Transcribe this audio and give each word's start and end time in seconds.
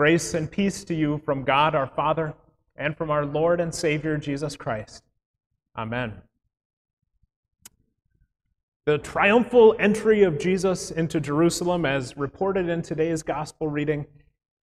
Grace 0.00 0.32
and 0.32 0.50
peace 0.50 0.82
to 0.84 0.94
you 0.94 1.20
from 1.26 1.44
God 1.44 1.74
our 1.74 1.86
Father 1.86 2.32
and 2.74 2.96
from 2.96 3.10
our 3.10 3.26
Lord 3.26 3.60
and 3.60 3.74
Savior 3.74 4.16
Jesus 4.16 4.56
Christ. 4.56 5.04
Amen. 5.76 6.14
The 8.86 8.96
triumphal 8.96 9.76
entry 9.78 10.22
of 10.22 10.38
Jesus 10.38 10.90
into 10.90 11.20
Jerusalem, 11.20 11.84
as 11.84 12.16
reported 12.16 12.70
in 12.70 12.80
today's 12.80 13.22
gospel 13.22 13.68
reading, 13.68 14.06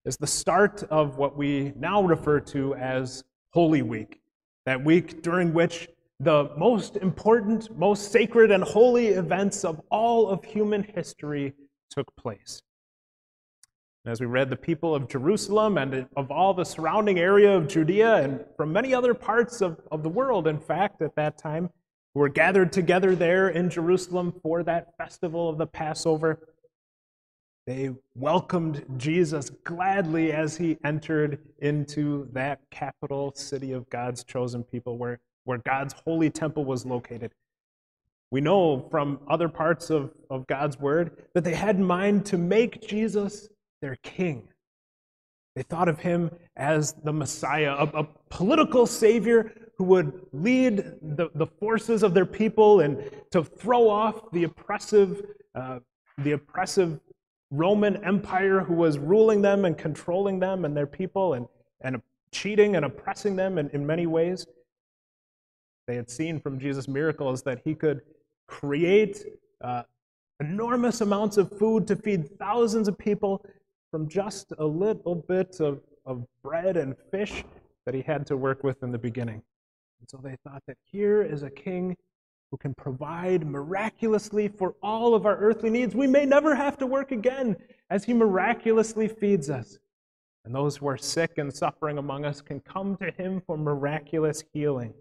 is 0.06 0.18
the 0.18 0.26
start 0.26 0.82
of 0.90 1.18
what 1.20 1.38
we 1.38 1.72
now 1.78 2.02
refer 2.02 2.40
to 2.40 2.74
as 2.74 3.24
Holy 3.54 3.84
Week, 3.84 4.20
that 4.66 4.84
week 4.84 5.22
during 5.22 5.54
which 5.54 5.88
the 6.20 6.50
most 6.58 6.98
important, 6.98 7.78
most 7.78 8.12
sacred, 8.12 8.50
and 8.50 8.64
holy 8.64 9.10
events 9.10 9.64
of 9.64 9.84
all 9.92 10.30
of 10.30 10.44
human 10.44 10.82
history 10.82 11.54
took 11.92 12.08
place. 12.16 12.64
As 14.08 14.22
we 14.22 14.26
read, 14.26 14.50
the 14.50 14.56
people 14.56 14.96
of 14.96 15.10
Jerusalem 15.10 15.78
and 15.78 16.08
of 16.16 16.32
all 16.32 16.54
the 16.54 16.64
surrounding 16.64 17.20
area 17.20 17.52
of 17.52 17.68
Judea 17.68 18.24
and 18.24 18.46
from 18.56 18.72
many 18.72 18.94
other 18.94 19.14
parts 19.14 19.60
of, 19.60 19.82
of 19.92 20.02
the 20.02 20.08
world, 20.08 20.48
in 20.48 20.60
fact, 20.60 21.02
at 21.02 21.14
that 21.16 21.38
time, 21.38 21.70
were 22.14 22.30
gathered 22.30 22.72
together 22.72 23.18
there 23.18 23.50
in 23.50 23.70
Jerusalem 23.70 24.34
for 24.42 24.64
that 24.64 24.96
festival 24.98 25.50
of 25.50 25.58
the 25.58 25.68
Passover, 25.68 26.40
they 27.66 27.90
welcomed 28.16 28.86
Jesus 28.96 29.50
gladly 29.50 30.32
as 30.32 30.56
he 30.56 30.78
entered 30.86 31.40
into 31.60 32.30
that 32.32 32.62
capital 32.72 33.34
city 33.36 33.74
of 33.74 33.90
God's 33.90 34.24
chosen 34.24 34.64
people 34.64 34.98
where, 34.98 35.20
where 35.44 35.58
God's 35.58 35.94
holy 36.06 36.30
temple 36.30 36.64
was 36.64 36.86
located. 36.86 37.34
We 38.32 38.40
know 38.40 38.88
from 38.90 39.20
other 39.30 39.50
parts 39.50 39.90
of, 39.90 40.12
of 40.30 40.48
God's 40.48 40.80
word 40.80 41.24
that 41.34 41.44
they 41.44 41.56
had 41.56 41.76
in 41.76 41.84
mind 41.84 42.26
to 42.28 42.38
make 42.38 42.88
Jesus 42.88 43.50
their 43.82 43.96
king. 43.98 44.48
They 45.56 45.64
thought 45.64 45.90
of 45.90 46.00
him 46.00 46.30
as 46.56 46.94
the 47.04 47.14
Messiah, 47.14 47.74
a, 47.74 47.86
a 48.00 48.08
political 48.30 48.86
savior 48.86 49.52
who 49.78 49.86
would 49.86 50.28
lead 50.32 50.78
the, 51.02 51.30
the 51.36 51.48
forces 51.48 52.04
of 52.04 52.14
their 52.14 52.26
people 52.26 52.82
and 52.82 53.10
to 53.32 53.44
throw 53.44 53.90
off 53.90 54.32
the 54.32 54.44
oppressive, 54.44 55.22
uh, 55.56 55.80
the 56.20 56.34
oppressive 56.34 57.00
Roman 57.52 58.04
Empire 58.04 58.60
who 58.60 58.74
was 58.74 58.98
ruling 58.98 59.42
them 59.42 59.66
and 59.66 59.78
controlling 59.78 60.40
them 60.40 60.66
and 60.66 60.76
their 60.76 60.88
people 60.88 61.34
and, 61.34 61.48
and 61.82 62.02
cheating 62.32 62.76
and 62.76 62.86
oppressing 62.86 63.36
them 63.36 63.58
in, 63.58 63.70
in 63.70 63.86
many 63.86 64.06
ways. 64.06 64.46
They 65.88 65.96
had 65.96 66.10
seen 66.10 66.40
from 66.40 66.60
Jesus' 66.60 66.88
miracles 66.88 67.42
that 67.44 67.62
he 67.64 67.74
could 67.74 68.02
create 68.48 69.24
uh, 69.62 69.84
enormous 70.40 71.02
amounts 71.02 71.38
of 71.38 71.58
food 71.58 71.88
to 71.88 71.96
feed 71.96 72.38
thousands 72.38 72.88
of 72.88 72.98
people 72.98 73.46
from 73.92 74.08
just 74.08 74.54
a 74.58 74.66
little 74.66 75.16
bit 75.16 75.60
of, 75.60 75.82
of 76.06 76.26
bread 76.44 76.78
and 76.78 76.96
fish 77.12 77.44
that 77.86 77.96
he 77.96 78.02
had 78.02 78.26
to 78.28 78.38
work 78.38 78.64
with 78.64 78.84
in 78.84 78.92
the 78.92 78.98
beginning. 78.98 79.42
And 80.00 80.10
so 80.10 80.20
they 80.22 80.36
thought 80.44 80.64
that 80.68 80.78
here 80.92 81.22
is 81.22 81.44
a 81.44 81.50
king 81.50 81.96
who 82.52 82.58
can 82.58 82.74
provide 82.76 83.46
miraculously 83.46 84.48
for 84.48 84.76
all 84.82 85.14
of 85.14 85.26
our 85.26 85.38
earthly 85.38 85.70
needs. 85.70 85.96
We 85.96 86.08
may 86.08 86.26
never 86.26 86.56
have 86.56 86.78
to 86.80 86.88
work 86.88 87.12
again 87.12 87.56
as 87.90 88.04
he 88.04 88.14
miraculously 88.14 89.08
feeds 89.08 89.50
us. 89.50 89.80
And 90.46 90.56
those 90.56 90.78
who 90.78 90.88
are 90.88 90.98
sick 90.98 91.38
and 91.38 91.54
suffering 91.54 91.98
among 91.98 92.24
us 92.24 92.42
can 92.42 92.62
come 92.62 92.96
to 92.98 93.12
him 93.12 93.42
for 93.46 93.58
miraculous 93.58 94.44
healing. 94.54 94.94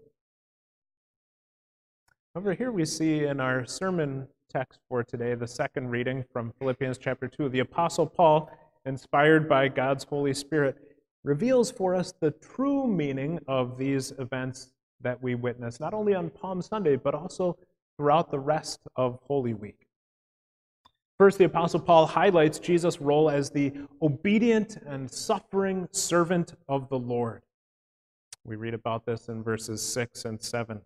Over 2.35 2.53
here 2.53 2.71
we 2.71 2.85
see 2.85 3.25
in 3.25 3.39
our 3.39 3.65
sermon 3.65 4.27
text 4.49 4.79
for 4.89 5.03
today 5.03 5.35
the 5.35 5.47
second 5.47 5.89
reading 5.89 6.23
from 6.31 6.53
Philippians 6.59 6.97
chapter 6.97 7.27
2. 7.27 7.49
The 7.49 7.59
Apostle 7.59 8.05
Paul 8.05 8.51
inspired 8.87 9.47
by 9.47 9.67
God's 9.67 10.03
Holy 10.05 10.33
Spirit, 10.33 10.77
reveals 11.23 11.69
for 11.69 11.93
us 11.93 12.13
the 12.19 12.31
true 12.31 12.87
meaning 12.87 13.39
of 13.47 13.77
these 13.77 14.13
events 14.17 14.71
that 15.01 15.21
we 15.21 15.35
witness, 15.35 15.79
not 15.79 15.93
only 15.93 16.15
on 16.15 16.29
Palm 16.29 16.61
Sunday, 16.61 16.95
but 16.95 17.13
also 17.13 17.57
throughout 17.97 18.31
the 18.31 18.39
rest 18.39 18.79
of 18.95 19.19
Holy 19.27 19.53
Week. 19.53 19.87
First, 21.19 21.37
the 21.37 21.45
Apostle 21.45 21.79
Paul 21.79 22.05
highlights 22.05 22.59
Jesus' 22.59 23.01
role 23.01 23.29
as 23.29 23.49
the 23.49 23.73
obedient 24.01 24.77
and 24.85 25.09
suffering 25.09 25.87
servant 25.91 26.53
of 26.69 26.89
the 26.89 26.99
Lord. 26.99 27.41
We 28.45 28.55
read 28.55 28.75
about 28.75 29.05
this 29.05 29.27
in 29.27 29.43
verses 29.43 29.81
6 29.81 30.25
and 30.25 30.41
7. 30.41 30.81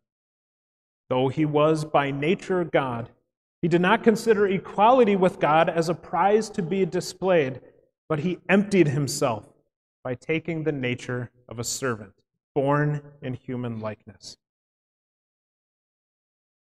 Though 1.09 1.27
he 1.27 1.45
was 1.45 1.83
by 1.83 2.11
nature 2.11 2.63
God, 2.63 3.09
he 3.61 3.67
did 3.67 3.81
not 3.81 4.03
consider 4.03 4.47
equality 4.47 5.15
with 5.15 5.39
God 5.39 5.69
as 5.69 5.89
a 5.89 5.93
prize 5.93 6.49
to 6.51 6.63
be 6.63 6.85
displayed 6.85 7.61
but 8.11 8.19
he 8.19 8.37
emptied 8.49 8.89
himself 8.89 9.45
by 10.03 10.13
taking 10.13 10.65
the 10.65 10.71
nature 10.73 11.31
of 11.47 11.59
a 11.59 11.63
servant, 11.63 12.11
born 12.53 13.01
in 13.21 13.33
human 13.33 13.79
likeness. 13.79 14.35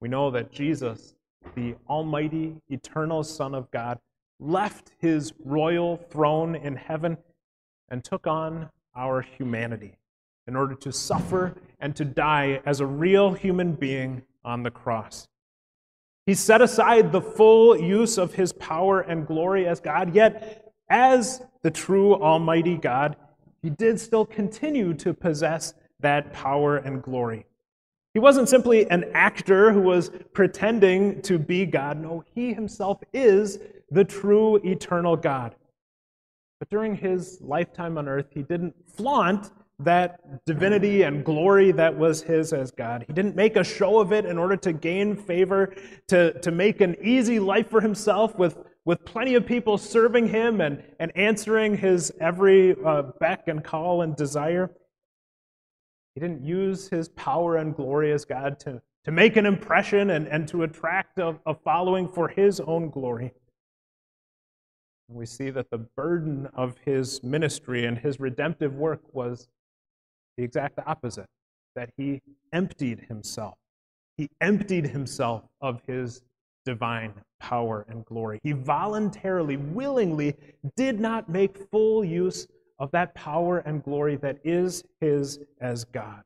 We 0.00 0.08
know 0.08 0.30
that 0.30 0.50
Jesus, 0.50 1.14
the 1.54 1.74
Almighty, 1.86 2.56
eternal 2.70 3.22
Son 3.22 3.54
of 3.54 3.70
God, 3.72 3.98
left 4.40 4.92
his 5.00 5.34
royal 5.44 5.98
throne 5.98 6.54
in 6.54 6.76
heaven 6.76 7.18
and 7.90 8.02
took 8.02 8.26
on 8.26 8.70
our 8.96 9.20
humanity 9.20 9.98
in 10.46 10.56
order 10.56 10.74
to 10.76 10.90
suffer 10.92 11.56
and 11.78 11.94
to 11.94 12.06
die 12.06 12.62
as 12.64 12.80
a 12.80 12.86
real 12.86 13.34
human 13.34 13.74
being 13.74 14.22
on 14.46 14.62
the 14.62 14.70
cross. 14.70 15.28
He 16.24 16.32
set 16.32 16.62
aside 16.62 17.12
the 17.12 17.20
full 17.20 17.78
use 17.78 18.16
of 18.16 18.32
his 18.32 18.54
power 18.54 19.02
and 19.02 19.26
glory 19.26 19.68
as 19.68 19.78
God, 19.78 20.14
yet 20.14 20.63
as 20.94 21.42
the 21.62 21.72
true 21.72 22.14
Almighty 22.14 22.76
God, 22.76 23.16
he 23.62 23.68
did 23.68 23.98
still 23.98 24.24
continue 24.24 24.94
to 24.94 25.12
possess 25.12 25.74
that 25.98 26.32
power 26.32 26.76
and 26.76 27.02
glory. 27.02 27.46
He 28.12 28.20
wasn't 28.20 28.48
simply 28.48 28.88
an 28.90 29.06
actor 29.12 29.72
who 29.72 29.80
was 29.80 30.12
pretending 30.32 31.20
to 31.22 31.36
be 31.36 31.66
God. 31.66 32.00
No, 32.00 32.22
he 32.32 32.54
himself 32.54 33.02
is 33.12 33.58
the 33.90 34.04
true 34.04 34.60
eternal 34.64 35.16
God. 35.16 35.56
But 36.60 36.70
during 36.70 36.94
his 36.94 37.40
lifetime 37.40 37.98
on 37.98 38.06
earth, 38.06 38.28
he 38.30 38.42
didn't 38.42 38.76
flaunt 38.88 39.50
that 39.80 40.44
divinity 40.46 41.02
and 41.02 41.24
glory 41.24 41.72
that 41.72 41.98
was 41.98 42.22
his 42.22 42.52
as 42.52 42.70
God. 42.70 43.04
He 43.08 43.12
didn't 43.12 43.34
make 43.34 43.56
a 43.56 43.64
show 43.64 43.98
of 43.98 44.12
it 44.12 44.26
in 44.26 44.38
order 44.38 44.56
to 44.58 44.72
gain 44.72 45.16
favor, 45.16 45.74
to, 46.06 46.38
to 46.38 46.52
make 46.52 46.80
an 46.80 46.94
easy 47.02 47.40
life 47.40 47.68
for 47.68 47.80
himself 47.80 48.38
with 48.38 48.56
with 48.84 49.04
plenty 49.04 49.34
of 49.34 49.46
people 49.46 49.78
serving 49.78 50.28
him 50.28 50.60
and, 50.60 50.82
and 51.00 51.10
answering 51.16 51.78
his 51.78 52.12
every 52.20 52.76
uh, 52.84 53.02
beck 53.18 53.48
and 53.48 53.64
call 53.64 54.02
and 54.02 54.14
desire. 54.14 54.70
He 56.14 56.20
didn't 56.20 56.42
use 56.42 56.88
his 56.88 57.08
power 57.10 57.56
and 57.56 57.74
glory 57.74 58.12
as 58.12 58.24
God 58.24 58.60
to, 58.60 58.82
to 59.04 59.10
make 59.10 59.36
an 59.36 59.46
impression 59.46 60.10
and, 60.10 60.28
and 60.28 60.46
to 60.48 60.62
attract 60.62 61.18
a, 61.18 61.36
a 61.46 61.54
following 61.54 62.08
for 62.08 62.28
his 62.28 62.60
own 62.60 62.90
glory. 62.90 63.32
And 65.08 65.18
we 65.18 65.26
see 65.26 65.50
that 65.50 65.70
the 65.70 65.78
burden 65.78 66.48
of 66.54 66.76
his 66.84 67.22
ministry 67.22 67.84
and 67.86 67.98
his 67.98 68.20
redemptive 68.20 68.74
work 68.74 69.02
was 69.12 69.48
the 70.36 70.44
exact 70.44 70.78
opposite 70.86 71.26
that 71.74 71.90
he 71.96 72.20
emptied 72.52 73.06
himself. 73.08 73.54
He 74.16 74.30
emptied 74.40 74.86
himself 74.86 75.42
of 75.60 75.80
his 75.86 76.22
divine 76.64 77.14
power 77.40 77.84
and 77.88 78.04
glory. 78.04 78.40
He 78.42 78.52
voluntarily, 78.52 79.56
willingly 79.56 80.34
did 80.76 80.98
not 81.00 81.28
make 81.28 81.70
full 81.70 82.04
use 82.04 82.46
of 82.78 82.90
that 82.92 83.14
power 83.14 83.58
and 83.58 83.82
glory 83.82 84.16
that 84.16 84.38
is 84.44 84.84
his 85.00 85.40
as 85.60 85.84
God. 85.84 86.22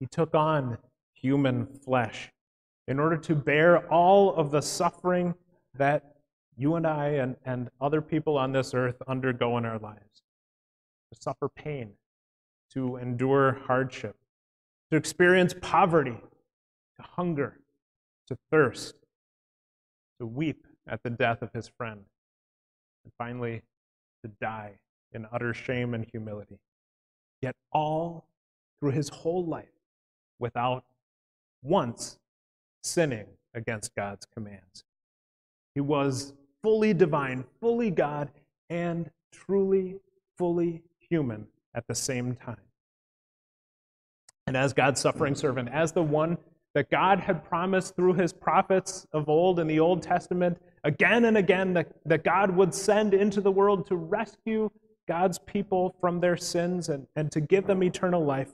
He 0.00 0.06
took 0.06 0.34
on 0.34 0.78
human 1.14 1.66
flesh 1.66 2.30
in 2.86 2.98
order 2.98 3.16
to 3.16 3.34
bear 3.34 3.86
all 3.88 4.34
of 4.34 4.50
the 4.50 4.60
suffering 4.60 5.34
that 5.74 6.16
you 6.56 6.74
and 6.74 6.86
I 6.86 7.08
and, 7.08 7.36
and 7.44 7.70
other 7.80 8.00
people 8.00 8.36
on 8.36 8.52
this 8.52 8.74
earth 8.74 8.96
undergo 9.06 9.56
in 9.58 9.64
our 9.64 9.78
lives. 9.78 10.22
To 11.12 11.20
suffer 11.20 11.48
pain, 11.48 11.92
to 12.72 12.96
endure 12.96 13.58
hardship, 13.66 14.16
to 14.90 14.96
experience 14.96 15.54
poverty, 15.60 16.18
to 16.96 17.02
hunger, 17.02 17.60
to 18.26 18.36
thirst, 18.50 18.94
to 20.20 20.26
weep 20.26 20.66
at 20.88 21.02
the 21.02 21.10
death 21.10 21.42
of 21.42 21.52
his 21.52 21.68
friend, 21.68 22.00
and 23.04 23.12
finally 23.16 23.62
to 24.24 24.30
die 24.40 24.78
in 25.12 25.26
utter 25.32 25.54
shame 25.54 25.94
and 25.94 26.06
humility. 26.10 26.58
Yet 27.40 27.54
all 27.72 28.26
through 28.80 28.92
his 28.92 29.08
whole 29.08 29.44
life 29.44 29.66
without 30.38 30.84
once 31.62 32.18
sinning 32.82 33.26
against 33.54 33.94
God's 33.94 34.26
commands. 34.26 34.84
He 35.74 35.80
was 35.80 36.32
fully 36.62 36.94
divine, 36.94 37.44
fully 37.60 37.90
God, 37.90 38.30
and 38.70 39.10
truly, 39.32 39.96
fully 40.36 40.82
human 40.98 41.46
at 41.74 41.86
the 41.86 41.94
same 41.94 42.34
time. 42.36 42.56
And 44.46 44.56
as 44.56 44.72
God's 44.72 45.00
suffering 45.00 45.34
servant, 45.34 45.68
as 45.68 45.92
the 45.92 46.02
one 46.02 46.38
that 46.74 46.90
God 46.90 47.20
had 47.20 47.44
promised 47.44 47.96
through 47.96 48.14
his 48.14 48.32
prophets 48.32 49.06
of 49.12 49.28
old 49.28 49.58
in 49.58 49.66
the 49.66 49.80
Old 49.80 50.02
Testament 50.02 50.58
again 50.84 51.24
and 51.24 51.36
again 51.36 51.72
that, 51.74 51.88
that 52.04 52.24
God 52.24 52.50
would 52.50 52.74
send 52.74 53.14
into 53.14 53.40
the 53.40 53.50
world 53.50 53.86
to 53.86 53.96
rescue 53.96 54.70
God's 55.06 55.38
people 55.38 55.96
from 56.00 56.20
their 56.20 56.36
sins 56.36 56.88
and, 56.90 57.06
and 57.16 57.32
to 57.32 57.40
give 57.40 57.66
them 57.66 57.82
eternal 57.82 58.24
life, 58.24 58.52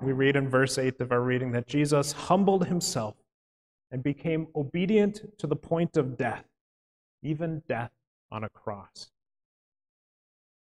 we 0.00 0.12
read 0.12 0.36
in 0.36 0.48
verse 0.48 0.78
8 0.78 1.00
of 1.00 1.12
our 1.12 1.22
reading 1.22 1.52
that 1.52 1.66
Jesus 1.66 2.12
humbled 2.12 2.66
himself 2.66 3.14
and 3.90 4.02
became 4.02 4.48
obedient 4.54 5.38
to 5.38 5.46
the 5.46 5.56
point 5.56 5.96
of 5.96 6.16
death, 6.16 6.44
even 7.22 7.62
death 7.68 7.90
on 8.30 8.44
a 8.44 8.48
cross. 8.48 9.10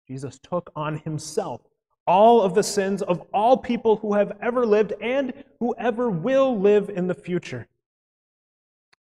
Jesus 0.06 0.38
took 0.42 0.70
on 0.74 0.98
himself 0.98 1.60
all 2.06 2.42
of 2.42 2.54
the 2.54 2.62
sins 2.62 3.02
of 3.02 3.22
all 3.32 3.56
people 3.56 3.96
who 3.96 4.14
have 4.14 4.36
ever 4.40 4.66
lived 4.66 4.92
and 5.00 5.32
who 5.58 5.74
ever 5.78 6.10
will 6.10 6.58
live 6.58 6.90
in 6.90 7.06
the 7.06 7.14
future. 7.14 7.68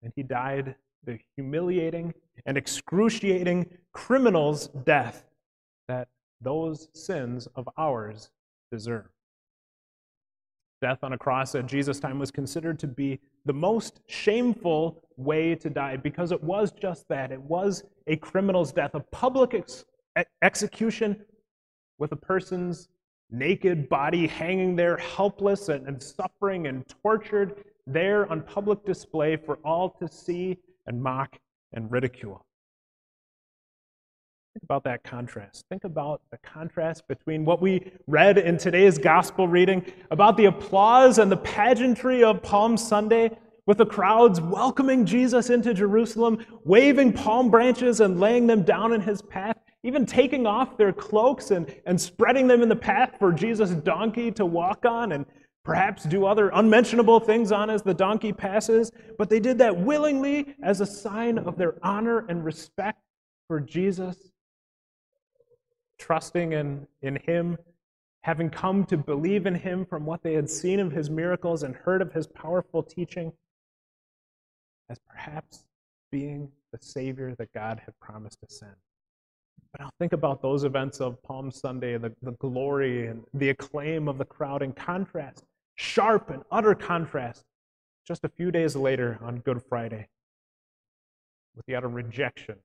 And 0.03 0.13
he 0.15 0.23
died 0.23 0.75
the 1.05 1.19
humiliating 1.37 2.15
and 2.47 2.57
excruciating 2.57 3.67
criminal's 3.93 4.69
death 4.69 5.25
that 5.89 6.09
those 6.41 6.89
sins 6.95 7.49
of 7.57 7.69
ours 7.77 8.31
deserve. 8.71 9.07
Death 10.81 10.99
on 11.03 11.13
a 11.13 11.19
cross 11.19 11.55
at 11.55 11.67
Jesus' 11.67 11.99
time 11.99 12.19
was 12.19 12.31
considered 12.31 12.79
to 12.79 12.87
be 12.87 13.19
the 13.47 13.53
most 13.53 14.01
shameful 14.07 15.03
way 15.17 15.55
to 15.57 15.69
die 15.69 15.97
because 15.97 16.31
it 16.31 16.43
was 16.43 16.71
just 16.71 17.09
that. 17.09 17.33
It 17.33 17.41
was 17.41 17.83
a 18.07 18.17
criminal's 18.17 18.73
death, 18.73 18.95
a 18.95 19.01
public 19.01 19.55
ex- 19.55 19.85
execution 20.43 21.25
with 21.99 22.13
a 22.13 22.17
person's 22.17 22.89
naked 23.31 23.89
body 23.89 24.27
hanging 24.27 24.77
there, 24.77 24.97
helpless 24.97 25.69
and, 25.69 25.87
and 25.87 26.03
suffering 26.03 26.67
and 26.67 26.85
tortured, 27.03 27.65
there 27.87 28.31
on 28.31 28.43
public 28.43 28.85
display 28.85 29.37
for 29.37 29.59
all 29.65 29.91
to 29.91 30.09
see 30.09 30.59
and 30.87 31.03
mock 31.03 31.39
and 31.73 31.91
ridicule. 31.91 32.45
Think 34.55 34.65
about 34.65 34.85
that 34.85 35.05
contrast. 35.05 35.67
Think 35.69 35.85
about 35.85 36.21
the 36.31 36.39
contrast 36.39 37.07
between 37.07 37.45
what 37.45 37.61
we 37.61 37.93
read 38.07 38.39
in 38.39 38.57
today's 38.57 38.99
gospel 38.99 39.47
reading 39.47 39.85
about 40.11 40.37
the 40.37 40.47
applause 40.47 41.19
and 41.19 41.31
the 41.31 41.37
pageantry 41.37 42.25
of 42.25 42.43
Palm 42.43 42.77
Sunday, 42.77 43.31
with 43.67 43.79
the 43.79 43.87
crowds 43.87 44.41
welcoming 44.41 45.05
Jesus 45.05 45.51
into 45.51 45.75
Jerusalem, 45.75 46.45
waving 46.65 47.13
palm 47.13 47.51
branches 47.51 48.01
and 48.01 48.19
laying 48.19 48.47
them 48.47 48.63
down 48.63 48.93
in 48.95 49.01
his 49.03 49.21
path, 49.23 49.59
even 49.83 50.05
taking 50.05 50.47
off 50.47 50.77
their 50.77 50.93
cloaks 50.93 51.51
and, 51.51 51.73
and 51.87 52.01
spreading 52.01 52.47
them 52.49 52.63
in 52.63 52.69
the 52.69 52.77
path 52.77 53.15
for 53.19 53.33
Jesus' 53.33 53.71
donkey 53.71 54.31
to 54.33 54.45
walk 54.45 54.85
on 54.85 55.13
and 55.13 55.25
perhaps 55.65 56.05
do 56.05 56.25
other 56.27 56.51
unmentionable 56.55 57.21
things 57.21 57.53
on 57.53 57.71
as 57.71 57.83
the 57.83 57.95
donkey 57.95 58.33
passes. 58.33 58.91
But 59.19 59.31
they 59.31 59.39
did 59.39 59.59
that 59.59 59.77
willingly 59.77 60.57
as 60.63 60.81
a 60.81 60.87
sign 60.87 61.39
of 61.39 61.57
their 61.57 61.75
honor 61.83 62.27
and 62.29 62.45
respect 62.45 62.99
for 63.47 63.61
Jesus, 63.61 64.17
trusting 65.99 66.53
in, 66.53 66.87
in 67.03 67.17
him, 67.17 67.57
having 68.23 68.51
come 68.51 68.85
to 68.87 68.97
believe 68.97 69.47
in 69.47 69.55
him 69.55 69.87
from 69.87 70.05
what 70.07 70.23
they 70.23 70.35
had 70.35 70.51
seen 70.51 70.81
of 70.81 70.91
his 70.91 71.09
miracles 71.09 71.63
and 71.63 71.77
heard 71.77 72.03
of 72.03 72.13
his 72.13 72.27
powerful 72.27 72.83
teaching, 72.83 73.33
as 74.91 74.99
perhaps 75.09 75.65
being 76.11 76.51
the 76.73 76.79
Savior 76.81 77.35
that 77.39 77.53
God 77.53 77.81
had 77.85 77.99
promised 78.01 78.41
to 78.41 78.55
send. 78.55 78.75
But 79.73 79.83
I'll 79.83 79.95
think 79.99 80.13
about 80.13 80.41
those 80.41 80.65
events 80.65 81.01
of 81.01 81.23
Palm 81.23 81.51
Sunday, 81.51 81.99
the, 81.99 82.13
the 82.23 82.33
glory 82.33 83.07
and 83.07 83.25
the 83.35 83.51
acclaim 83.51 84.09
of 84.09 84.19
the 84.19 84.25
crowd 84.25 84.63
in 84.63 84.73
contrast, 84.73 85.45
sharp 85.75 86.31
and 86.31 86.43
utter 86.51 86.75
contrast, 86.75 87.45
just 88.07 88.25
a 88.25 88.29
few 88.29 88.51
days 88.51 88.75
later 88.75 89.19
on 89.23 89.39
Good 89.41 89.63
Friday, 89.69 90.09
with 91.55 91.67
the 91.67 91.75
utter 91.75 91.89
rejection, 91.89 92.57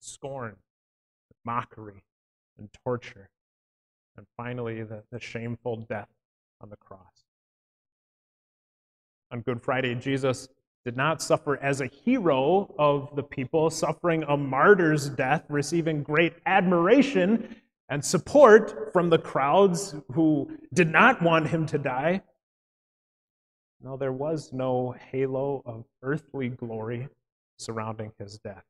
scorn, 0.00 0.56
mockery, 1.44 2.02
and 2.58 2.68
torture, 2.84 3.28
and 4.16 4.26
finally 4.36 4.82
the, 4.82 5.02
the 5.12 5.20
shameful 5.20 5.76
death 5.88 6.08
on 6.60 6.68
the 6.68 6.76
cross. 6.76 7.24
On 9.30 9.40
Good 9.40 9.62
Friday, 9.62 9.94
Jesus 9.94 10.48
did 10.84 10.96
not 10.96 11.22
suffer 11.22 11.56
as 11.62 11.80
a 11.80 11.86
hero 11.86 12.74
of 12.78 13.14
the 13.16 13.22
people, 13.22 13.70
suffering 13.70 14.22
a 14.28 14.36
martyr's 14.36 15.08
death, 15.08 15.44
receiving 15.48 16.02
great 16.02 16.34
admiration 16.44 17.56
and 17.88 18.04
support 18.04 18.92
from 18.92 19.08
the 19.08 19.18
crowds 19.18 19.94
who 20.12 20.50
did 20.72 20.90
not 20.90 21.22
want 21.22 21.48
him 21.48 21.64
to 21.66 21.78
die. 21.78 22.22
No, 23.82 23.96
there 23.96 24.12
was 24.12 24.52
no 24.52 24.94
halo 25.10 25.62
of 25.66 25.84
earthly 26.02 26.48
glory 26.48 27.08
surrounding 27.58 28.12
his 28.18 28.38
death. 28.38 28.64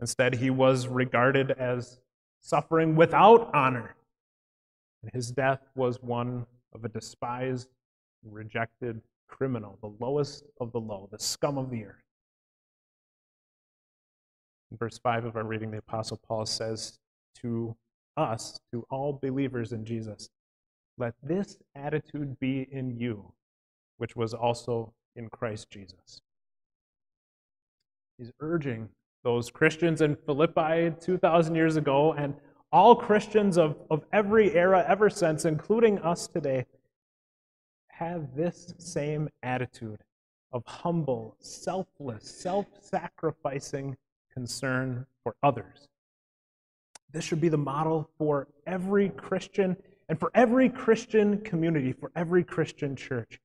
Instead, 0.00 0.34
he 0.34 0.50
was 0.50 0.88
regarded 0.88 1.50
as 1.52 1.98
suffering 2.40 2.96
without 2.96 3.50
honor. 3.54 3.94
And 5.02 5.10
his 5.12 5.30
death 5.30 5.60
was 5.74 6.02
one 6.02 6.46
of 6.74 6.84
a 6.84 6.88
despised, 6.88 7.68
rejected 8.22 9.00
criminal, 9.28 9.78
the 9.80 9.92
lowest 10.04 10.44
of 10.60 10.72
the 10.72 10.80
low, 10.80 11.08
the 11.10 11.18
scum 11.18 11.58
of 11.58 11.70
the 11.70 11.84
earth. 11.84 12.02
In 14.70 14.76
verse 14.76 14.98
5 14.98 15.24
of 15.24 15.36
our 15.36 15.44
reading, 15.44 15.70
the 15.70 15.78
Apostle 15.78 16.20
Paul 16.26 16.46
says 16.46 16.98
to 17.42 17.76
us, 18.16 18.58
to 18.72 18.84
all 18.90 19.18
believers 19.20 19.72
in 19.72 19.84
Jesus, 19.84 20.28
let 20.98 21.14
this 21.22 21.58
attitude 21.74 22.38
be 22.38 22.68
in 22.70 22.98
you, 22.98 23.32
which 23.98 24.16
was 24.16 24.34
also 24.34 24.92
in 25.16 25.28
Christ 25.28 25.70
Jesus. 25.70 26.20
He's 28.18 28.30
urging 28.40 28.88
those 29.24 29.50
Christians 29.50 30.00
in 30.02 30.16
Philippi 30.26 30.92
2,000 31.00 31.54
years 31.54 31.76
ago 31.76 32.12
and 32.12 32.34
all 32.70 32.94
Christians 32.94 33.56
of, 33.56 33.76
of 33.90 34.04
every 34.12 34.54
era 34.54 34.84
ever 34.88 35.08
since, 35.08 35.44
including 35.44 35.98
us 36.00 36.26
today, 36.26 36.66
have 37.98 38.34
this 38.34 38.74
same 38.78 39.28
attitude 39.42 40.00
of 40.52 40.64
humble, 40.66 41.36
selfless, 41.40 42.28
self 42.28 42.66
sacrificing 42.80 43.96
concern 44.32 45.06
for 45.22 45.36
others. 45.42 45.88
This 47.12 47.24
should 47.24 47.40
be 47.40 47.48
the 47.48 47.56
model 47.56 48.10
for 48.18 48.48
every 48.66 49.10
Christian 49.10 49.76
and 50.08 50.18
for 50.18 50.30
every 50.34 50.68
Christian 50.68 51.38
community, 51.42 51.92
for 51.92 52.10
every 52.16 52.42
Christian 52.42 52.96
church. 52.96 53.40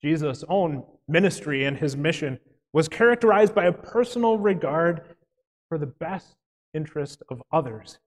Jesus' 0.00 0.44
own 0.48 0.84
ministry 1.08 1.64
and 1.64 1.76
his 1.76 1.96
mission 1.96 2.38
was 2.72 2.88
characterized 2.88 3.54
by 3.54 3.66
a 3.66 3.72
personal 3.72 4.38
regard 4.38 5.02
for 5.68 5.78
the 5.78 5.86
best 5.86 6.36
interest 6.74 7.22
of 7.28 7.42
others. 7.52 7.98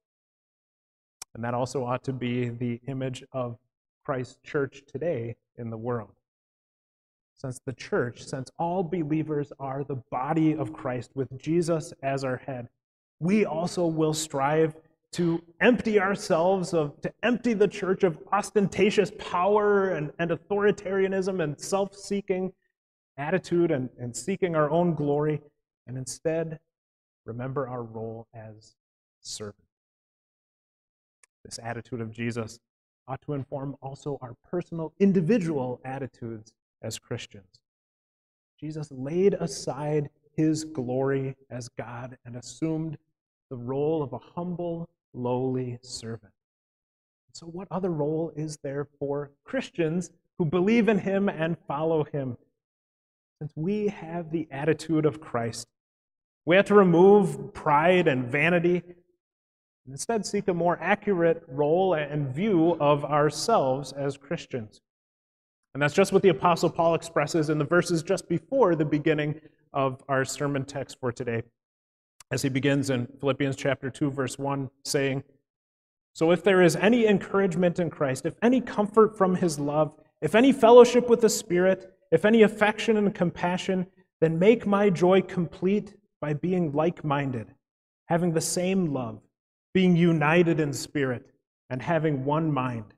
And 1.33 1.43
that 1.43 1.53
also 1.53 1.83
ought 1.83 2.03
to 2.05 2.13
be 2.13 2.49
the 2.49 2.79
image 2.87 3.23
of 3.33 3.57
Christ's 4.05 4.37
church 4.43 4.83
today 4.87 5.35
in 5.57 5.69
the 5.69 5.77
world. 5.77 6.11
Since 7.37 7.59
the 7.65 7.73
church, 7.73 8.23
since 8.23 8.49
all 8.57 8.83
believers 8.83 9.51
are 9.59 9.83
the 9.83 10.01
body 10.11 10.55
of 10.55 10.71
Christ 10.71 11.11
with 11.15 11.37
Jesus 11.37 11.93
as 12.01 12.23
our 12.23 12.37
head, 12.37 12.69
we 13.19 13.45
also 13.45 13.85
will 13.87 14.13
strive 14.13 14.75
to 15.13 15.41
empty 15.61 15.99
ourselves 15.99 16.73
of 16.73 16.99
to 17.01 17.11
empty 17.23 17.53
the 17.53 17.67
church 17.67 18.03
of 18.03 18.17
ostentatious 18.31 19.11
power 19.17 19.89
and, 19.89 20.11
and 20.19 20.31
authoritarianism 20.31 21.41
and 21.41 21.59
self-seeking 21.59 22.51
attitude 23.17 23.71
and, 23.71 23.89
and 23.97 24.15
seeking 24.15 24.55
our 24.55 24.69
own 24.69 24.93
glory, 24.93 25.41
and 25.87 25.97
instead 25.97 26.59
remember 27.25 27.67
our 27.67 27.83
role 27.83 28.27
as 28.33 28.75
servant. 29.21 29.55
This 31.43 31.59
attitude 31.63 32.01
of 32.01 32.11
Jesus 32.11 32.59
ought 33.07 33.21
to 33.23 33.33
inform 33.33 33.75
also 33.81 34.17
our 34.21 34.35
personal, 34.49 34.93
individual 34.99 35.79
attitudes 35.85 36.53
as 36.81 36.97
Christians. 36.97 37.59
Jesus 38.59 38.91
laid 38.91 39.33
aside 39.35 40.09
his 40.35 40.63
glory 40.63 41.35
as 41.49 41.69
God 41.69 42.17
and 42.25 42.35
assumed 42.35 42.97
the 43.49 43.57
role 43.57 44.01
of 44.01 44.13
a 44.13 44.17
humble, 44.17 44.89
lowly 45.13 45.79
servant. 45.81 46.33
So, 47.33 47.45
what 47.47 47.67
other 47.69 47.91
role 47.91 48.31
is 48.35 48.57
there 48.63 48.87
for 48.97 49.31
Christians 49.43 50.09
who 50.37 50.45
believe 50.45 50.87
in 50.87 50.99
him 50.99 51.29
and 51.29 51.57
follow 51.67 52.05
him? 52.05 52.37
Since 53.39 53.51
we 53.55 53.89
have 53.89 54.31
the 54.31 54.47
attitude 54.51 55.05
of 55.05 55.19
Christ, 55.19 55.67
we 56.45 56.55
have 56.55 56.65
to 56.65 56.75
remove 56.75 57.53
pride 57.53 58.07
and 58.07 58.25
vanity 58.31 58.83
and 59.85 59.93
instead 59.93 60.25
seek 60.25 60.47
a 60.47 60.53
more 60.53 60.79
accurate 60.81 61.43
role 61.47 61.93
and 61.93 62.33
view 62.33 62.75
of 62.79 63.05
ourselves 63.05 63.93
as 63.93 64.17
Christians. 64.17 64.81
And 65.73 65.81
that's 65.81 65.93
just 65.93 66.11
what 66.11 66.23
the 66.23 66.29
Apostle 66.29 66.69
Paul 66.69 66.95
expresses 66.95 67.49
in 67.49 67.59
the 67.59 67.65
verses 67.65 68.01
just 68.01 68.27
before 68.27 68.75
the 68.75 68.85
beginning 68.85 69.39
of 69.73 70.01
our 70.07 70.25
sermon 70.25 70.65
text 70.65 70.99
for 70.99 71.11
today, 71.11 71.43
as 72.31 72.41
he 72.41 72.49
begins 72.49 72.89
in 72.89 73.07
Philippians 73.19 73.55
chapter 73.55 73.89
2, 73.89 74.09
verse 74.09 74.39
1, 74.39 74.69
saying, 74.85 75.23
So 76.13 76.31
if 76.31 76.43
there 76.43 76.61
is 76.61 76.75
any 76.77 77.05
encouragement 77.05 77.79
in 77.79 77.89
Christ, 77.89 78.25
if 78.25 78.35
any 78.41 78.61
comfort 78.61 79.17
from 79.17 79.35
his 79.35 79.59
love, 79.59 79.93
if 80.21 80.33
any 80.33 80.51
fellowship 80.53 81.09
with 81.09 81.21
the 81.21 81.29
Spirit, 81.29 81.93
if 82.11 82.25
any 82.25 82.43
affection 82.43 82.97
and 82.97 83.13
compassion, 83.13 83.85
then 84.21 84.39
make 84.39 84.65
my 84.65 84.89
joy 84.89 85.21
complete 85.21 85.93
by 86.21 86.33
being 86.33 86.71
like 86.71 87.03
minded, 87.03 87.53
having 88.05 88.31
the 88.31 88.41
same 88.41 88.93
love 88.93 89.19
being 89.75 89.93
united 89.93 90.61
in 90.61 90.71
spirit 90.71 91.25
and 91.69 91.81
having 91.81 92.23
one 92.23 92.49
mind. 92.49 92.93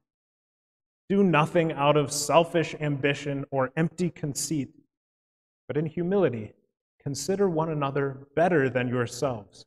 Do 1.10 1.24
nothing 1.24 1.72
out 1.72 1.98
of 1.98 2.12
selfish 2.12 2.75
ambition 2.79 3.43
or 3.50 3.72
empty 3.75 4.12
conceit, 4.12 4.69
but 5.67 5.75
in 5.75 5.88
humility 5.88 6.53
consider 7.01 7.50
one 7.50 7.72
another 7.72 8.27
better 8.36 8.69
than 8.69 8.88
yourselves. 8.89 9.65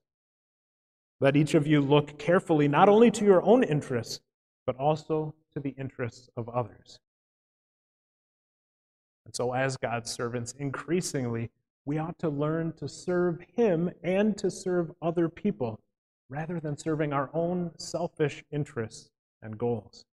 Let 1.19 1.35
each 1.35 1.55
of 1.55 1.67
you 1.67 1.81
look 1.81 2.17
carefully 2.17 2.69
not 2.69 2.88
only 2.88 3.11
to 3.11 3.25
your 3.25 3.43
own 3.43 3.64
interests, 3.64 4.21
but 4.64 4.76
also 4.76 5.35
to 5.52 5.59
the 5.59 5.71
interests 5.71 6.31
of 6.37 6.49
others. 6.49 7.00
And 9.26 9.35
so, 9.35 9.52
as 9.52 9.76
God's 9.76 10.12
servants, 10.12 10.55
increasingly, 10.61 11.50
we 11.87 11.99
ought 11.99 12.21
to 12.21 12.29
learn 12.29 12.73
to 12.75 12.88
serve 12.88 13.40
Him 13.57 13.90
and 14.05 14.38
to 14.38 14.49
serve 14.49 14.93
other 15.02 15.29
people 15.29 15.81
rather 16.31 16.61
than 16.61 16.79
serving 16.79 17.13
our 17.13 17.29
own 17.35 17.73
selfish 17.77 18.45
interests 18.53 19.11
and 19.43 19.59
goals. 19.59 20.05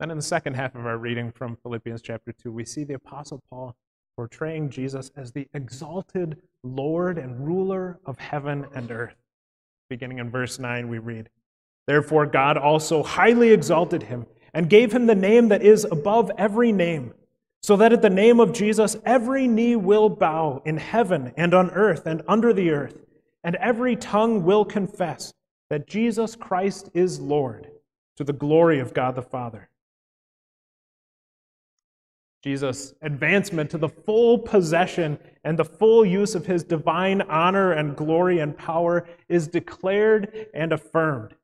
Then, 0.00 0.10
in 0.10 0.16
the 0.16 0.22
second 0.22 0.54
half 0.54 0.74
of 0.74 0.86
our 0.86 0.98
reading 0.98 1.32
from 1.32 1.56
Philippians 1.62 2.02
chapter 2.02 2.32
2, 2.32 2.52
we 2.52 2.64
see 2.64 2.84
the 2.84 2.94
Apostle 2.94 3.42
Paul 3.48 3.76
portraying 4.16 4.70
Jesus 4.70 5.10
as 5.16 5.32
the 5.32 5.48
exalted 5.54 6.36
Lord 6.64 7.18
and 7.18 7.46
ruler 7.46 7.98
of 8.04 8.18
heaven 8.18 8.66
and 8.74 8.90
earth. 8.90 9.14
Beginning 9.88 10.18
in 10.18 10.30
verse 10.30 10.58
9, 10.58 10.88
we 10.88 10.98
read, 10.98 11.30
Therefore, 11.86 12.26
God 12.26 12.56
also 12.56 13.02
highly 13.02 13.50
exalted 13.50 14.04
him 14.04 14.26
and 14.52 14.68
gave 14.68 14.92
him 14.92 15.06
the 15.06 15.14
name 15.14 15.48
that 15.48 15.62
is 15.62 15.84
above 15.84 16.30
every 16.36 16.72
name, 16.72 17.14
so 17.62 17.76
that 17.76 17.92
at 17.92 18.02
the 18.02 18.10
name 18.10 18.40
of 18.40 18.52
Jesus 18.52 18.96
every 19.04 19.46
knee 19.46 19.76
will 19.76 20.08
bow 20.08 20.62
in 20.64 20.76
heaven 20.76 21.32
and 21.36 21.54
on 21.54 21.70
earth 21.70 22.06
and 22.06 22.22
under 22.28 22.52
the 22.52 22.70
earth 22.70 23.07
and 23.44 23.56
every 23.56 23.96
tongue 23.96 24.44
will 24.44 24.64
confess 24.64 25.32
that 25.70 25.86
Jesus 25.86 26.34
Christ 26.34 26.90
is 26.94 27.20
Lord, 27.20 27.70
to 28.16 28.24
the 28.24 28.32
glory 28.32 28.80
of 28.80 28.94
God 28.94 29.14
the 29.14 29.22
Father. 29.22 29.68
Jesus' 32.42 32.94
advancement 33.02 33.70
to 33.70 33.78
the 33.78 33.88
full 33.88 34.38
possession 34.38 35.18
and 35.44 35.58
the 35.58 35.64
full 35.64 36.04
use 36.04 36.34
of 36.34 36.46
his 36.46 36.62
divine 36.62 37.20
honor 37.22 37.72
and 37.72 37.96
glory 37.96 38.38
and 38.38 38.56
power 38.56 39.08
is 39.28 39.48
declared 39.48 40.46
and 40.54 40.72
affirmed. 40.72 41.34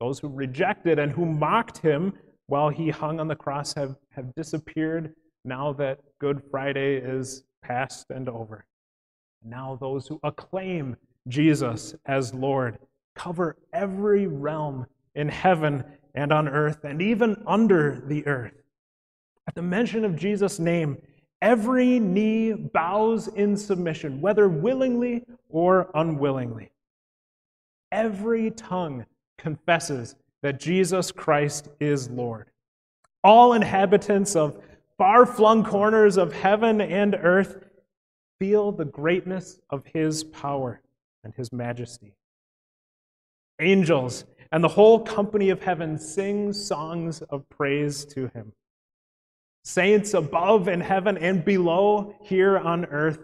Those 0.00 0.20
who 0.20 0.28
rejected 0.28 0.98
and 0.98 1.10
who 1.10 1.26
mocked 1.26 1.78
him 1.78 2.12
while 2.46 2.68
he 2.68 2.90
hung 2.90 3.18
on 3.18 3.26
the 3.26 3.36
cross 3.36 3.74
have, 3.74 3.96
have 4.10 4.34
disappeared 4.34 5.14
now 5.44 5.72
that 5.74 6.00
Good 6.20 6.42
Friday 6.50 6.96
is 6.96 7.44
past 7.62 8.06
and 8.10 8.28
over. 8.28 8.66
Now, 9.44 9.76
those 9.78 10.06
who 10.06 10.18
acclaim 10.22 10.96
Jesus 11.28 11.94
as 12.06 12.32
Lord 12.32 12.78
cover 13.14 13.56
every 13.72 14.26
realm 14.26 14.86
in 15.14 15.28
heaven 15.28 15.84
and 16.14 16.32
on 16.32 16.48
earth 16.48 16.84
and 16.84 17.02
even 17.02 17.42
under 17.46 18.02
the 18.06 18.26
earth. 18.26 18.54
At 19.46 19.54
the 19.54 19.62
mention 19.62 20.04
of 20.04 20.16
Jesus' 20.16 20.58
name, 20.58 20.96
every 21.42 22.00
knee 22.00 22.54
bows 22.54 23.28
in 23.28 23.56
submission, 23.56 24.20
whether 24.20 24.48
willingly 24.48 25.24
or 25.50 25.90
unwillingly. 25.94 26.70
Every 27.92 28.50
tongue 28.50 29.04
confesses 29.36 30.16
that 30.42 30.58
Jesus 30.58 31.12
Christ 31.12 31.68
is 31.80 32.08
Lord. 32.08 32.50
All 33.22 33.52
inhabitants 33.52 34.36
of 34.36 34.62
far 34.96 35.26
flung 35.26 35.64
corners 35.64 36.16
of 36.16 36.32
heaven 36.32 36.80
and 36.80 37.14
earth 37.14 37.64
feel 38.38 38.72
the 38.72 38.84
greatness 38.84 39.60
of 39.70 39.84
his 39.86 40.24
power 40.24 40.80
and 41.22 41.34
his 41.34 41.52
majesty. 41.52 42.14
Angels 43.60 44.24
and 44.52 44.62
the 44.62 44.68
whole 44.68 45.00
company 45.00 45.50
of 45.50 45.62
heaven 45.62 45.98
sing 45.98 46.52
songs 46.52 47.22
of 47.22 47.48
praise 47.48 48.04
to 48.06 48.28
him. 48.28 48.52
Saints 49.64 50.14
above 50.14 50.68
in 50.68 50.80
heaven 50.80 51.16
and 51.16 51.44
below 51.44 52.14
here 52.22 52.58
on 52.58 52.84
earth 52.86 53.18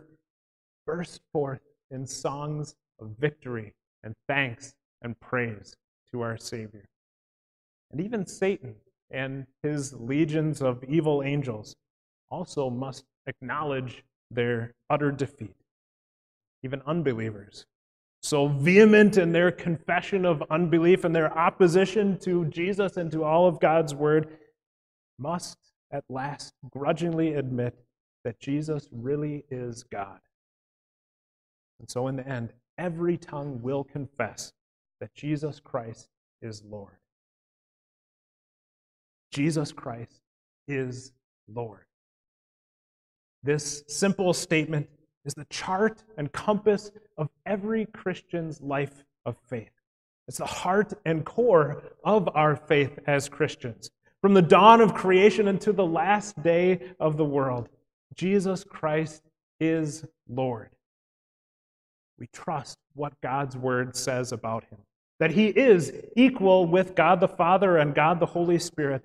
burst 0.86 1.20
forth 1.32 1.60
in 1.90 2.06
songs 2.06 2.74
of 2.98 3.10
victory 3.18 3.74
and 4.02 4.14
thanks 4.28 4.74
and 5.02 5.18
praise 5.20 5.76
to 6.10 6.20
our 6.22 6.36
Savior. 6.36 6.88
And 7.90 8.00
even 8.00 8.26
Satan 8.26 8.74
and 9.10 9.46
his 9.62 9.92
legions 9.92 10.62
of 10.62 10.82
evil 10.84 11.22
angels 11.22 11.76
also 12.30 12.70
must 12.70 13.04
acknowledge 13.26 14.04
their 14.30 14.74
utter 14.88 15.10
defeat. 15.10 15.56
Even 16.62 16.82
unbelievers, 16.86 17.66
so 18.22 18.48
vehement 18.48 19.16
in 19.16 19.32
their 19.32 19.50
confession 19.50 20.26
of 20.26 20.42
unbelief 20.50 21.04
and 21.04 21.16
their 21.16 21.36
opposition 21.36 22.18
to 22.18 22.44
Jesus 22.46 22.96
and 22.96 23.10
to 23.12 23.24
all 23.24 23.48
of 23.48 23.60
God's 23.60 23.94
word, 23.94 24.36
must 25.18 25.56
at 25.90 26.04
last 26.08 26.52
grudgingly 26.70 27.34
admit 27.34 27.74
that 28.24 28.38
Jesus 28.38 28.88
really 28.92 29.44
is 29.50 29.82
God. 29.84 30.20
And 31.78 31.90
so, 31.90 32.08
in 32.08 32.16
the 32.16 32.28
end, 32.28 32.52
every 32.76 33.16
tongue 33.16 33.60
will 33.62 33.84
confess 33.84 34.52
that 35.00 35.14
Jesus 35.14 35.60
Christ 35.60 36.08
is 36.42 36.62
Lord. 36.62 36.98
Jesus 39.32 39.72
Christ 39.72 40.20
is 40.68 41.12
Lord. 41.48 41.86
This 43.42 43.82
simple 43.88 44.32
statement 44.32 44.88
is 45.24 45.34
the 45.34 45.46
chart 45.46 46.02
and 46.16 46.32
compass 46.32 46.90
of 47.16 47.28
every 47.46 47.86
Christian's 47.86 48.60
life 48.60 49.04
of 49.24 49.36
faith. 49.48 49.70
It's 50.28 50.38
the 50.38 50.46
heart 50.46 50.92
and 51.04 51.24
core 51.24 51.82
of 52.04 52.28
our 52.34 52.56
faith 52.56 52.98
as 53.06 53.28
Christians. 53.28 53.90
From 54.20 54.34
the 54.34 54.42
dawn 54.42 54.80
of 54.80 54.94
creation 54.94 55.48
until 55.48 55.72
the 55.72 55.86
last 55.86 56.40
day 56.42 56.92
of 57.00 57.16
the 57.16 57.24
world, 57.24 57.68
Jesus 58.14 58.64
Christ 58.64 59.22
is 59.58 60.04
Lord. 60.28 60.70
We 62.18 62.28
trust 62.32 62.78
what 62.94 63.18
God's 63.22 63.56
word 63.56 63.96
says 63.96 64.32
about 64.32 64.64
him 64.64 64.78
that 65.20 65.30
he 65.30 65.48
is 65.48 65.92
equal 66.16 66.66
with 66.66 66.94
God 66.96 67.20
the 67.20 67.28
Father 67.28 67.76
and 67.76 67.94
God 67.94 68.18
the 68.18 68.26
Holy 68.26 68.58
Spirit, 68.58 69.04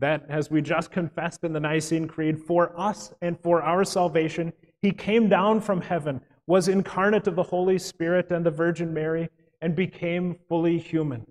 that, 0.00 0.24
as 0.28 0.50
we 0.50 0.60
just 0.62 0.90
confessed 0.90 1.44
in 1.44 1.52
the 1.52 1.60
Nicene 1.60 2.08
Creed, 2.08 2.38
for 2.38 2.78
us 2.78 3.12
and 3.22 3.38
for 3.40 3.62
our 3.62 3.84
salvation, 3.84 4.52
he 4.82 4.92
came 4.92 5.28
down 5.28 5.60
from 5.60 5.80
heaven, 5.80 6.20
was 6.46 6.68
incarnate 6.68 7.26
of 7.26 7.36
the 7.36 7.42
Holy 7.42 7.78
Spirit 7.78 8.32
and 8.32 8.44
the 8.44 8.50
Virgin 8.50 8.92
Mary, 8.92 9.28
and 9.60 9.76
became 9.76 10.38
fully 10.48 10.78
human. 10.78 11.26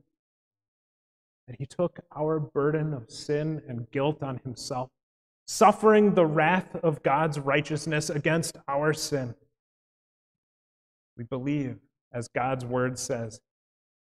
And 1.47 1.57
he 1.57 1.65
took 1.65 1.99
our 2.15 2.39
burden 2.39 2.93
of 2.93 3.09
sin 3.09 3.61
and 3.67 3.89
guilt 3.89 4.21
on 4.21 4.39
himself, 4.43 4.89
suffering 5.47 6.13
the 6.13 6.27
wrath 6.27 6.75
of 6.83 7.01
God's 7.01 7.39
righteousness 7.39 8.11
against 8.11 8.55
our 8.67 8.93
sin. 8.93 9.33
We 11.17 11.23
believe, 11.23 11.77
as 12.13 12.27
God's 12.27 12.65
word 12.65 12.99
says, 12.99 13.41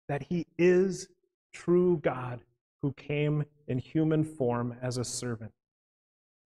that 0.08 0.22
he 0.30 0.46
is 0.60 1.08
true 1.52 2.00
God 2.04 2.42
who 2.84 2.94
came 2.94 3.46
in 3.68 3.78
human 3.78 4.24
form 4.24 4.76
as 4.82 4.98
a 4.98 5.04
servant, 5.04 5.52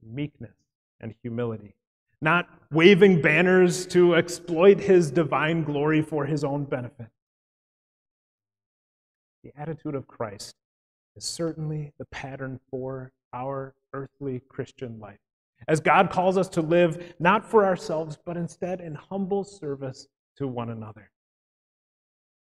meekness 0.03 0.55
and 0.99 1.13
humility, 1.21 1.75
not 2.21 2.49
waving 2.71 3.21
banners 3.21 3.85
to 3.87 4.15
exploit 4.15 4.79
his 4.79 5.11
divine 5.11 5.63
glory 5.63 6.01
for 6.01 6.25
his 6.25 6.43
own 6.43 6.63
benefit. 6.63 7.07
The 9.43 9.51
attitude 9.57 9.95
of 9.95 10.07
Christ 10.07 10.55
is 11.15 11.23
certainly 11.23 11.93
the 11.97 12.05
pattern 12.05 12.59
for 12.69 13.11
our 13.33 13.75
earthly 13.93 14.41
Christian 14.49 14.99
life. 14.99 15.19
As 15.67 15.79
God 15.79 16.09
calls 16.09 16.37
us 16.37 16.49
to 16.49 16.61
live 16.61 17.15
not 17.19 17.45
for 17.45 17.65
ourselves, 17.65 18.17
but 18.23 18.37
instead 18.37 18.81
in 18.81 18.95
humble 18.95 19.43
service 19.43 20.07
to 20.37 20.47
one 20.47 20.69
another. 20.69 21.11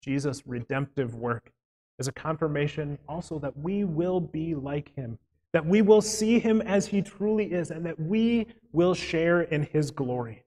Jesus' 0.04 0.44
redemptive 0.46 1.16
work 1.16 1.52
is 2.00 2.08
a 2.08 2.12
confirmation 2.12 2.98
also 3.08 3.38
that 3.40 3.56
we 3.58 3.84
will 3.84 4.20
be 4.20 4.56
like 4.56 4.96
him, 4.96 5.20
that 5.52 5.66
we 5.66 5.82
will 5.82 6.02
see 6.02 6.40
him 6.40 6.62
as 6.62 6.88
he 6.88 7.02
truly 7.02 7.52
is, 7.52 7.72
and 7.72 7.86
that 7.86 8.00
we 8.00 8.48
will 8.72 8.94
share 8.94 9.42
in 9.42 9.64
his 9.64 9.92
glory. 9.92 10.44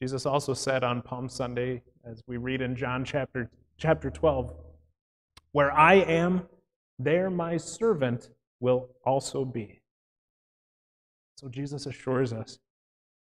Jesus 0.00 0.26
also 0.26 0.54
said 0.54 0.82
on 0.82 1.02
Palm 1.02 1.28
Sunday, 1.28 1.82
as 2.04 2.22
we 2.26 2.36
read 2.36 2.60
in 2.60 2.74
John 2.74 3.04
chapter, 3.04 3.50
chapter 3.76 4.10
12, 4.10 4.52
Where 5.52 5.70
I 5.70 5.94
am, 5.94 6.48
there 6.98 7.30
my 7.30 7.56
servant 7.56 8.30
will 8.58 8.88
also 9.04 9.44
be. 9.44 9.80
So 11.36 11.48
Jesus 11.48 11.86
assures 11.86 12.32
us 12.32 12.58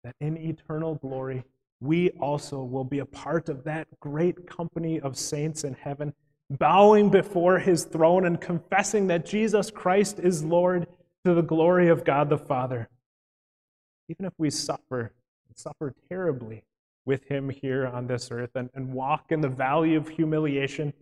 that 0.04 0.14
in 0.20 0.36
eternal 0.36 0.96
glory, 0.96 1.44
we 1.80 2.10
also 2.20 2.62
will 2.62 2.84
be 2.84 2.98
a 2.98 3.06
part 3.06 3.48
of 3.48 3.64
that 3.64 3.86
great 4.00 4.46
company 4.48 5.00
of 5.00 5.16
saints 5.16 5.64
in 5.64 5.74
heaven 5.74 6.12
bowing 6.50 7.10
before 7.10 7.58
his 7.58 7.84
throne 7.84 8.24
and 8.24 8.40
confessing 8.40 9.06
that 9.08 9.26
Jesus 9.26 9.70
Christ 9.70 10.18
is 10.18 10.42
Lord 10.42 10.86
to 11.24 11.34
the 11.34 11.42
glory 11.42 11.88
of 11.88 12.04
God 12.04 12.30
the 12.30 12.38
Father. 12.38 12.88
Even 14.08 14.24
if 14.24 14.32
we 14.38 14.48
suffer, 14.48 15.12
suffer 15.54 15.94
terribly, 16.08 16.64
with 17.08 17.24
him 17.24 17.48
here 17.48 17.86
on 17.86 18.06
this 18.06 18.28
earth 18.30 18.50
and, 18.54 18.68
and 18.74 18.92
walk 18.92 19.32
in 19.32 19.40
the 19.40 19.48
valley 19.48 19.94
of 19.94 20.08
humiliation, 20.10 20.92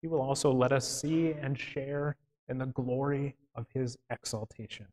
he 0.00 0.08
will 0.08 0.22
also 0.22 0.50
let 0.50 0.72
us 0.72 0.88
see 0.88 1.32
and 1.32 1.58
share 1.58 2.16
in 2.48 2.56
the 2.56 2.64
glory 2.64 3.36
of 3.54 3.66
his 3.74 3.98
exaltation. 4.08 4.86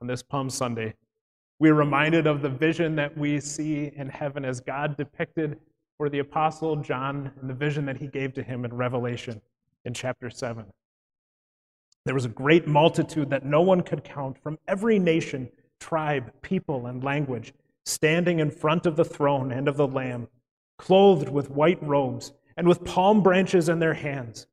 On 0.00 0.06
this 0.06 0.22
Palm 0.22 0.48
Sunday, 0.48 0.94
we 1.60 1.68
are 1.68 1.74
reminded 1.74 2.26
of 2.26 2.40
the 2.40 2.48
vision 2.48 2.96
that 2.96 3.16
we 3.16 3.38
see 3.38 3.92
in 3.94 4.08
heaven 4.08 4.46
as 4.46 4.60
God 4.60 4.96
depicted 4.96 5.58
for 5.98 6.08
the 6.08 6.20
Apostle 6.20 6.74
John 6.76 7.30
in 7.40 7.48
the 7.48 7.54
vision 7.54 7.84
that 7.84 7.98
he 7.98 8.06
gave 8.06 8.32
to 8.34 8.42
him 8.42 8.64
in 8.64 8.74
Revelation 8.74 9.42
in 9.84 9.92
chapter 9.92 10.30
7. 10.30 10.64
There 12.06 12.14
was 12.14 12.24
a 12.24 12.30
great 12.30 12.66
multitude 12.66 13.28
that 13.28 13.44
no 13.44 13.60
one 13.60 13.82
could 13.82 14.02
count 14.02 14.42
from 14.42 14.58
every 14.66 14.98
nation, 14.98 15.50
tribe, 15.78 16.32
people, 16.40 16.86
and 16.86 17.04
language, 17.04 17.52
standing 17.84 18.40
in 18.40 18.50
front 18.50 18.86
of 18.86 18.96
the 18.96 19.04
throne 19.04 19.52
and 19.52 19.68
of 19.68 19.76
the 19.76 19.86
Lamb, 19.86 20.28
clothed 20.78 21.28
with 21.28 21.50
white 21.50 21.82
robes 21.82 22.32
and 22.56 22.66
with 22.66 22.86
palm 22.86 23.22
branches 23.22 23.68
in 23.68 23.78
their 23.78 23.94
hands. 23.94 24.46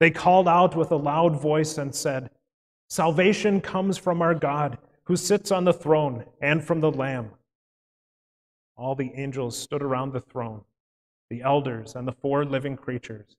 They 0.00 0.10
called 0.10 0.48
out 0.48 0.74
with 0.74 0.90
a 0.90 0.96
loud 0.96 1.38
voice 1.38 1.76
and 1.76 1.94
said, 1.94 2.30
Salvation 2.88 3.60
comes 3.60 3.98
from 3.98 4.22
our 4.22 4.34
God 4.34 4.78
who 5.06 5.16
sits 5.16 5.50
on 5.50 5.64
the 5.64 5.72
throne 5.72 6.24
and 6.40 6.62
from 6.62 6.80
the 6.80 6.90
Lamb. 6.90 7.30
All 8.76 8.94
the 8.94 9.12
angels 9.14 9.56
stood 9.56 9.82
around 9.82 10.12
the 10.12 10.20
throne, 10.20 10.62
the 11.30 11.42
elders 11.42 11.94
and 11.94 12.06
the 12.06 12.12
four 12.12 12.44
living 12.44 12.76
creatures. 12.76 13.36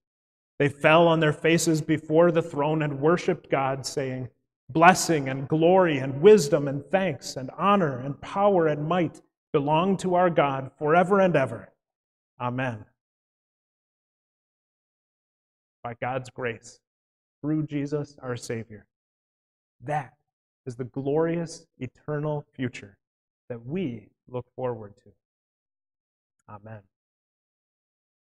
They 0.60 0.70
fell 0.70 1.08
on 1.08 1.20
their 1.20 1.34
faces 1.34 1.82
before 1.82 2.32
the 2.32 2.42
throne 2.42 2.82
and 2.82 3.00
worshiped 3.00 3.52
God, 3.52 3.86
saying, 3.86 4.30
Blessing 4.70 5.30
and 5.30 5.48
glory 5.48 6.00
and 6.00 6.22
wisdom 6.22 6.68
and 6.68 6.84
thanks 6.86 7.38
and 7.38 7.50
honor 7.58 8.00
and 8.00 8.20
power 8.20 8.68
and 8.68 8.88
might 8.88 9.22
belong 9.54 9.96
to 9.98 10.16
our 10.16 10.30
God 10.30 10.72
forever 10.78 11.20
and 11.20 11.36
ever. 11.36 11.72
Amen. 12.40 12.84
By 15.84 15.94
God's 16.02 16.30
grace, 16.30 16.80
through 17.42 17.68
Jesus 17.68 18.18
our 18.22 18.36
Savior. 18.36 18.88
That 19.86 20.17
is 20.68 20.76
the 20.76 20.84
glorious 20.84 21.66
eternal 21.80 22.46
future 22.54 22.98
that 23.50 23.66
we 23.66 24.10
look 24.28 24.46
forward 24.56 24.94
to. 24.98 25.12
Amen. 26.50 26.82